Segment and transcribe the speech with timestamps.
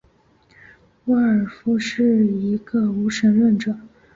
[1.05, 3.77] 沃尔夫是一个无神论者。